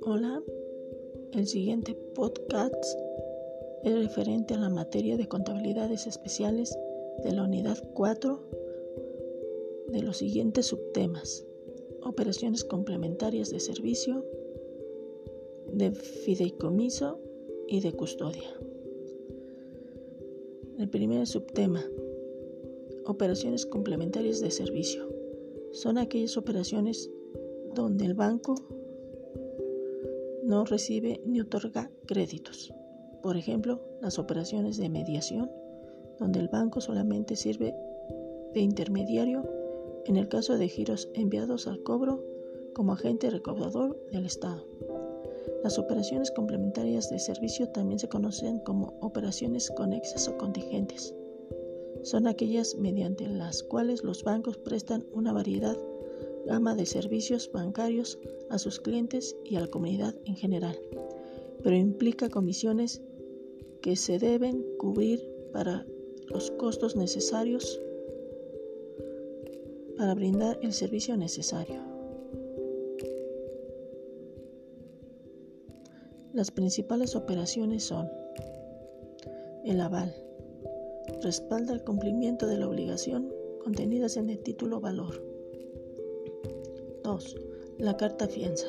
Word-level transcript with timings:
Hola, 0.00 0.42
el 1.32 1.46
siguiente 1.46 1.94
podcast 2.14 2.74
es 3.84 3.94
referente 3.94 4.54
a 4.54 4.58
la 4.58 4.70
materia 4.70 5.18
de 5.18 5.28
contabilidades 5.28 6.06
especiales 6.06 6.74
de 7.22 7.32
la 7.32 7.42
unidad 7.42 7.76
4 7.92 8.40
de 9.88 10.02
los 10.02 10.16
siguientes 10.16 10.66
subtemas. 10.66 11.44
Operaciones 12.02 12.64
complementarias 12.64 13.50
de 13.50 13.60
servicio, 13.60 14.24
de 15.70 15.90
fideicomiso 15.90 17.20
y 17.66 17.80
de 17.80 17.92
custodia. 17.92 18.58
El 20.78 20.88
primer 20.88 21.26
subtema, 21.26 21.82
operaciones 23.04 23.66
complementarias 23.66 24.40
de 24.40 24.52
servicio, 24.52 25.08
son 25.72 25.98
aquellas 25.98 26.36
operaciones 26.36 27.10
donde 27.74 28.04
el 28.04 28.14
banco 28.14 28.54
no 30.44 30.64
recibe 30.64 31.20
ni 31.26 31.40
otorga 31.40 31.90
créditos. 32.06 32.72
Por 33.24 33.36
ejemplo, 33.36 33.80
las 34.00 34.20
operaciones 34.20 34.76
de 34.76 34.88
mediación, 34.88 35.50
donde 36.20 36.38
el 36.38 36.48
banco 36.48 36.80
solamente 36.80 37.34
sirve 37.34 37.74
de 38.54 38.60
intermediario 38.60 39.42
en 40.06 40.16
el 40.16 40.28
caso 40.28 40.56
de 40.58 40.68
giros 40.68 41.10
enviados 41.14 41.66
al 41.66 41.82
cobro 41.82 42.24
como 42.72 42.92
agente 42.92 43.30
recaudador 43.30 44.00
del 44.12 44.26
Estado. 44.26 44.64
Las 45.62 45.78
operaciones 45.78 46.30
complementarias 46.30 47.10
de 47.10 47.18
servicio 47.18 47.68
también 47.68 47.98
se 47.98 48.08
conocen 48.08 48.60
como 48.60 48.98
operaciones 49.00 49.70
conexas 49.70 50.28
o 50.28 50.36
contingentes. 50.38 51.14
Son 52.02 52.26
aquellas 52.26 52.76
mediante 52.76 53.26
las 53.28 53.62
cuales 53.62 54.04
los 54.04 54.24
bancos 54.24 54.56
prestan 54.58 55.06
una 55.12 55.32
variedad 55.32 55.76
gama 56.46 56.74
de 56.74 56.86
servicios 56.86 57.50
bancarios 57.52 58.18
a 58.50 58.58
sus 58.58 58.80
clientes 58.80 59.36
y 59.44 59.56
a 59.56 59.60
la 59.60 59.66
comunidad 59.66 60.14
en 60.24 60.36
general, 60.36 60.78
pero 61.62 61.76
implica 61.76 62.28
comisiones 62.28 63.02
que 63.82 63.96
se 63.96 64.18
deben 64.18 64.64
cubrir 64.78 65.20
para 65.52 65.84
los 66.28 66.50
costos 66.52 66.96
necesarios 66.96 67.80
para 69.96 70.14
brindar 70.14 70.58
el 70.62 70.72
servicio 70.72 71.16
necesario. 71.16 71.97
Las 76.32 76.50
principales 76.50 77.16
operaciones 77.16 77.84
son 77.84 78.10
el 79.64 79.80
aval, 79.80 80.14
respalda 81.22 81.72
el 81.72 81.82
cumplimiento 81.82 82.46
de 82.46 82.58
la 82.58 82.68
obligación 82.68 83.32
contenidas 83.64 84.16
en 84.16 84.30
el 84.30 84.38
título 84.38 84.80
valor. 84.80 85.22
2. 87.02 87.36
La 87.78 87.96
carta 87.96 88.28
fianza. 88.28 88.66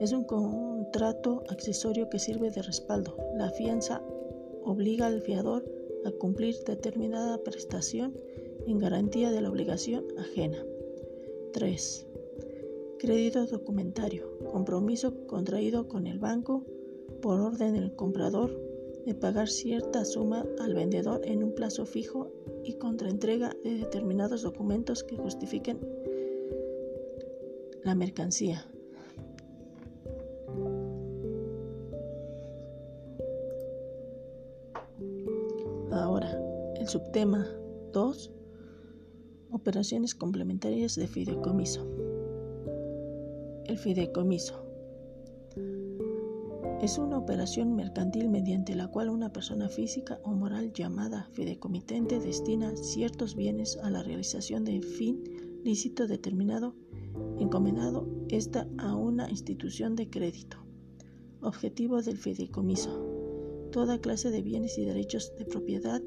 Es 0.00 0.12
un 0.12 0.24
contrato 0.24 1.42
accesorio 1.48 2.08
que 2.08 2.18
sirve 2.18 2.50
de 2.50 2.62
respaldo. 2.62 3.16
La 3.34 3.50
fianza 3.50 4.02
obliga 4.64 5.06
al 5.06 5.20
fiador 5.20 5.64
a 6.04 6.12
cumplir 6.12 6.56
determinada 6.64 7.42
prestación 7.42 8.16
en 8.66 8.78
garantía 8.78 9.30
de 9.30 9.40
la 9.40 9.50
obligación 9.50 10.04
ajena. 10.18 10.64
3. 11.52 12.07
Crédito 12.98 13.46
documentario. 13.46 14.28
Compromiso 14.50 15.26
contraído 15.28 15.86
con 15.86 16.08
el 16.08 16.18
banco 16.18 16.64
por 17.22 17.40
orden 17.40 17.74
del 17.74 17.94
comprador 17.94 18.50
de 19.06 19.14
pagar 19.14 19.48
cierta 19.48 20.04
suma 20.04 20.44
al 20.58 20.74
vendedor 20.74 21.20
en 21.24 21.44
un 21.44 21.54
plazo 21.54 21.86
fijo 21.86 22.32
y 22.64 22.74
contra 22.74 23.08
entrega 23.08 23.54
de 23.62 23.76
determinados 23.76 24.42
documentos 24.42 25.04
que 25.04 25.16
justifiquen 25.16 25.78
la 27.84 27.94
mercancía. 27.94 28.66
Ahora, 35.92 36.36
el 36.80 36.88
subtema 36.88 37.46
2, 37.92 38.32
operaciones 39.52 40.16
complementarias 40.16 40.96
de 40.96 41.06
fideicomiso. 41.06 42.07
El 43.68 43.76
fideicomiso 43.76 44.64
es 46.80 46.96
una 46.96 47.18
operación 47.18 47.76
mercantil 47.76 48.30
mediante 48.30 48.74
la 48.74 48.88
cual 48.88 49.10
una 49.10 49.30
persona 49.30 49.68
física 49.68 50.20
o 50.24 50.30
moral 50.30 50.72
llamada 50.72 51.28
fideicomitente 51.32 52.18
destina 52.18 52.74
ciertos 52.76 53.36
bienes 53.36 53.76
a 53.82 53.90
la 53.90 54.02
realización 54.02 54.64
de 54.64 54.80
fin 54.80 55.22
lícito 55.64 56.06
determinado 56.06 56.74
encomendado 57.38 58.08
esta 58.30 58.66
a 58.78 58.94
una 58.94 59.28
institución 59.28 59.96
de 59.96 60.08
crédito. 60.08 60.64
Objetivo 61.42 62.00
del 62.00 62.16
fideicomiso. 62.16 63.04
Toda 63.70 64.00
clase 64.00 64.30
de 64.30 64.40
bienes 64.40 64.78
y 64.78 64.84
derechos 64.86 65.34
de 65.36 65.44
propiedad 65.44 66.00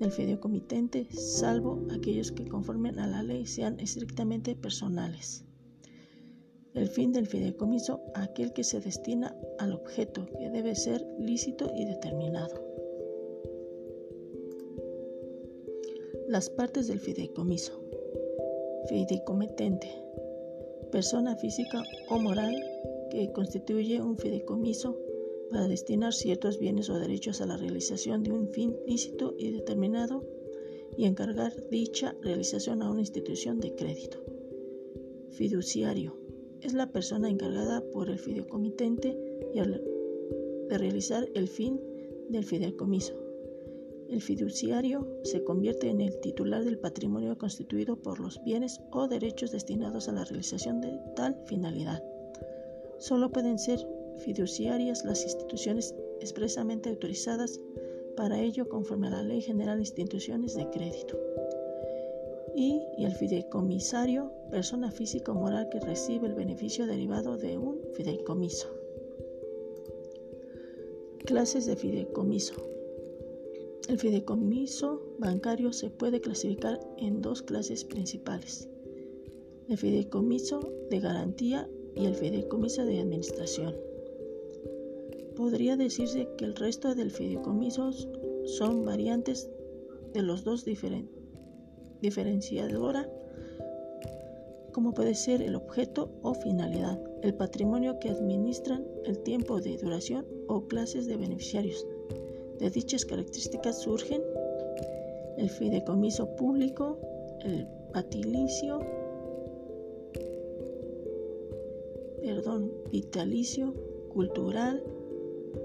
del 0.00 0.10
fideicomitente, 0.10 1.08
salvo 1.12 1.86
aquellos 1.92 2.32
que 2.32 2.48
conformen 2.48 2.98
a 2.98 3.06
la 3.06 3.22
ley 3.22 3.46
sean 3.46 3.78
estrictamente 3.78 4.56
personales. 4.56 5.44
El 6.74 6.88
fin 6.88 7.12
del 7.12 7.26
fideicomiso, 7.26 8.00
aquel 8.14 8.52
que 8.52 8.64
se 8.64 8.80
destina 8.80 9.36
al 9.58 9.72
objeto, 9.72 10.26
que 10.38 10.50
debe 10.50 10.74
ser 10.74 11.04
lícito 11.18 11.72
y 11.74 11.84
determinado. 11.84 12.64
Las 16.28 16.48
partes 16.48 16.86
del 16.86 17.00
fideicomiso. 17.00 17.80
Fideicomitente 18.88 20.10
persona 20.90 21.36
física 21.36 21.82
o 22.08 22.18
moral 22.18 22.54
que 23.10 23.32
constituye 23.32 24.02
un 24.02 24.16
fideicomiso 24.16 24.98
para 25.50 25.68
destinar 25.68 26.12
ciertos 26.12 26.58
bienes 26.58 26.90
o 26.90 26.98
derechos 26.98 27.40
a 27.40 27.46
la 27.46 27.56
realización 27.56 28.22
de 28.22 28.32
un 28.32 28.48
fin 28.48 28.76
lícito 28.86 29.34
y 29.38 29.50
determinado 29.50 30.24
y 30.96 31.06
encargar 31.06 31.52
dicha 31.70 32.14
realización 32.22 32.82
a 32.82 32.90
una 32.90 33.00
institución 33.00 33.60
de 33.60 33.74
crédito. 33.74 34.18
Fiduciario 35.30 36.19
es 36.62 36.74
la 36.74 36.90
persona 36.90 37.28
encargada 37.28 37.82
por 37.92 38.10
el 38.10 38.18
fideicomitente 38.18 39.16
de 40.68 40.78
realizar 40.78 41.28
el 41.34 41.48
fin 41.48 41.80
del 42.28 42.44
fideicomiso. 42.44 43.14
El 44.08 44.20
fiduciario 44.20 45.06
se 45.22 45.44
convierte 45.44 45.88
en 45.88 46.00
el 46.00 46.18
titular 46.20 46.64
del 46.64 46.78
patrimonio 46.78 47.38
constituido 47.38 47.96
por 47.96 48.18
los 48.18 48.42
bienes 48.42 48.80
o 48.90 49.06
derechos 49.06 49.52
destinados 49.52 50.08
a 50.08 50.12
la 50.12 50.24
realización 50.24 50.80
de 50.80 50.98
tal 51.14 51.40
finalidad. 51.46 52.02
Solo 52.98 53.30
pueden 53.30 53.58
ser 53.58 53.78
fiduciarias 54.18 55.04
las 55.04 55.22
instituciones 55.22 55.94
expresamente 56.20 56.90
autorizadas 56.90 57.60
para 58.16 58.40
ello 58.40 58.68
conforme 58.68 59.06
a 59.06 59.10
la 59.10 59.22
Ley 59.22 59.40
General 59.40 59.76
de 59.76 59.82
Instituciones 59.82 60.54
de 60.54 60.68
Crédito. 60.70 61.18
Y, 62.54 62.82
el 62.98 63.12
fideicomisario, 63.12 64.32
persona 64.50 64.90
física 64.90 65.32
o 65.32 65.34
moral 65.34 65.68
que 65.70 65.80
recibe 65.80 66.26
el 66.26 66.34
beneficio 66.34 66.86
derivado 66.86 67.36
de 67.36 67.56
un 67.58 67.78
fideicomiso. 67.94 68.68
Clases 71.24 71.66
de 71.66 71.76
fideicomiso. 71.76 72.54
El 73.88 73.98
fideicomiso 73.98 75.02
bancario 75.18 75.72
se 75.72 75.90
puede 75.90 76.20
clasificar 76.20 76.80
en 76.98 77.22
dos 77.22 77.42
clases 77.42 77.84
principales, 77.84 78.68
el 79.68 79.76
fideicomiso 79.76 80.60
de 80.90 81.00
garantía 81.00 81.68
y 81.94 82.06
el 82.06 82.14
fideicomiso 82.14 82.84
de 82.84 83.00
administración. 83.00 83.76
Podría 85.36 85.76
decirse 85.76 86.28
que 86.36 86.44
el 86.44 86.54
resto 86.54 86.94
del 86.94 87.10
fideicomisos 87.10 88.08
son 88.44 88.84
variantes 88.84 89.50
de 90.12 90.22
los 90.22 90.44
dos 90.44 90.64
diferenciadora, 92.00 93.08
como 94.72 94.92
puede 94.94 95.14
ser 95.14 95.42
el 95.42 95.56
objeto 95.56 96.10
o 96.22 96.34
finalidad, 96.34 97.00
el 97.22 97.34
patrimonio 97.34 97.98
que 97.98 98.10
administran, 98.10 98.86
el 99.04 99.18
tiempo 99.18 99.60
de 99.60 99.76
duración 99.76 100.26
o 100.46 100.66
clases 100.66 101.06
de 101.06 101.16
beneficiarios. 101.16 101.86
De 102.58 102.70
dichas 102.70 103.04
características 103.04 103.80
surgen 103.80 104.22
el 105.36 105.50
fideicomiso 105.50 106.36
público, 106.36 106.98
el 107.42 107.66
patilicio, 107.92 108.80
perdón, 112.22 112.70
vitalicio, 112.90 113.74
cultural, 114.12 114.84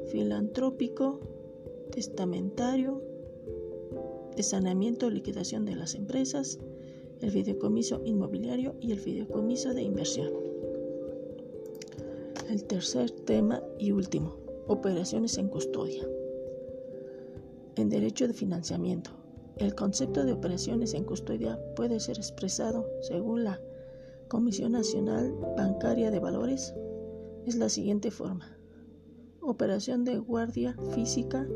filantrópico, 0.08 1.20
testamentario, 1.92 3.02
de 4.36 4.44
saneamiento 4.44 5.08
o 5.08 5.10
liquidación 5.10 5.66
de 5.66 5.76
las 5.76 5.96
empresas, 5.96 6.60
el 7.22 7.32
fideicomiso 7.32 8.02
inmobiliario 8.06 8.76
y 8.82 8.92
el 8.92 9.00
fideicomiso 9.00 9.74
de 9.74 9.84
inversión. 9.84 10.34
El 12.50 12.64
tercer 12.66 13.12
tema 13.12 13.64
y 13.80 13.92
último, 13.92 14.38
operaciones 14.68 15.38
en 15.38 15.48
custodia 15.48 16.06
en 17.76 17.90
derecho 17.90 18.28
de 18.28 18.34
financiamiento. 18.34 19.12
El 19.58 19.76
concepto 19.76 20.26
de 20.26 20.34
operaciones 20.34 20.94
en 20.94 21.04
custodia 21.04 21.60
puede 21.76 22.00
ser 22.00 22.18
expresado 22.18 22.88
según 23.02 23.44
la 23.44 23.62
Comisión 24.28 24.74
Nacional 24.74 25.34
Bancaria 25.58 26.12
de 26.12 26.20
Valores. 26.20 26.74
Es 27.46 27.56
la 27.56 27.70
siguiente 27.70 28.12
forma. 28.12 28.58
Operación 29.42 30.04
de 30.04 30.18
guardia 30.18 30.76
física 30.94 31.48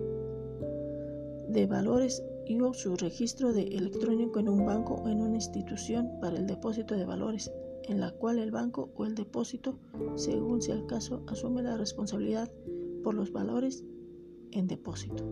de 1.47 1.65
valores 1.65 2.23
o 2.57 2.73
su 2.73 2.95
registro 2.95 3.53
de 3.53 3.61
electrónico 3.61 4.39
en 4.39 4.49
un 4.49 4.65
banco 4.65 4.95
o 4.95 5.07
en 5.07 5.21
una 5.21 5.35
institución 5.35 6.09
para 6.19 6.37
el 6.37 6.47
depósito 6.47 6.95
de 6.95 7.05
valores, 7.05 7.51
en 7.83 7.99
la 7.99 8.11
cual 8.11 8.39
el 8.39 8.49
banco 8.49 8.91
o 8.95 9.05
el 9.05 9.13
depósito, 9.13 9.77
según 10.15 10.61
sea 10.61 10.75
el 10.75 10.87
caso, 10.87 11.23
asume 11.27 11.61
la 11.61 11.77
responsabilidad 11.77 12.51
por 13.03 13.13
los 13.13 13.31
valores 13.31 13.85
en 14.51 14.67
depósito. 14.67 15.23